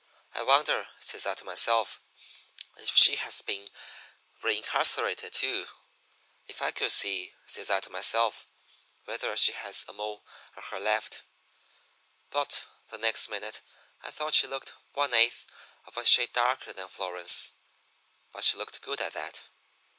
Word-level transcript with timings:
'I 0.33 0.41
wonder,' 0.41 0.89
says 0.99 1.27
I 1.27 1.35
to 1.35 1.45
myself, 1.45 2.01
'if 2.77 2.95
she 2.97 3.17
has 3.17 3.43
been 3.43 3.69
reincarcerated, 4.41 5.31
too? 5.31 5.67
If 6.47 6.59
I 6.63 6.71
could 6.71 6.89
see,' 6.91 7.35
says 7.45 7.69
I 7.69 7.81
to 7.81 7.91
myself, 7.91 8.47
'whether 9.05 9.37
she 9.37 9.51
has 9.51 9.85
a 9.87 9.93
mole 9.93 10.25
on 10.57 10.63
her 10.71 10.79
left' 10.79 11.21
But 12.31 12.65
the 12.87 12.97
next 12.97 13.29
minute 13.29 13.61
I 14.01 14.09
thought 14.09 14.33
she 14.33 14.47
looked 14.47 14.73
one 14.93 15.13
eighth 15.13 15.45
of 15.85 15.95
a 15.97 16.03
shade 16.03 16.33
darker 16.33 16.73
than 16.73 16.87
Florence; 16.87 17.53
but 18.31 18.43
she 18.43 18.57
looked 18.57 18.81
good 18.81 19.01
at 19.01 19.13
that. 19.13 19.41